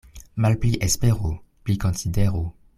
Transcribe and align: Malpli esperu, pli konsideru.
Malpli 0.45 0.71
esperu, 0.87 1.29
pli 1.63 1.79
konsideru. 1.87 2.45